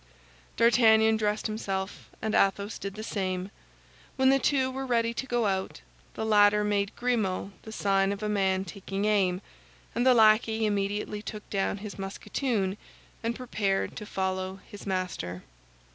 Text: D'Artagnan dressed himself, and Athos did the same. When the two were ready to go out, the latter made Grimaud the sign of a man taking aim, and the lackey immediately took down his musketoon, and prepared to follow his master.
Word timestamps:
D'Artagnan 0.57 1.15
dressed 1.15 1.45
himself, 1.45 2.09
and 2.23 2.33
Athos 2.33 2.79
did 2.79 2.95
the 2.95 3.03
same. 3.03 3.51
When 4.15 4.29
the 4.31 4.39
two 4.39 4.71
were 4.71 4.83
ready 4.83 5.13
to 5.13 5.27
go 5.27 5.45
out, 5.45 5.81
the 6.15 6.25
latter 6.25 6.63
made 6.63 6.95
Grimaud 6.95 7.51
the 7.61 7.71
sign 7.71 8.11
of 8.11 8.23
a 8.23 8.27
man 8.27 8.65
taking 8.65 9.05
aim, 9.05 9.41
and 9.93 10.03
the 10.03 10.15
lackey 10.15 10.65
immediately 10.65 11.21
took 11.21 11.47
down 11.51 11.77
his 11.77 11.99
musketoon, 11.99 12.77
and 13.21 13.35
prepared 13.35 13.95
to 13.97 14.07
follow 14.07 14.59
his 14.67 14.87
master. 14.87 15.43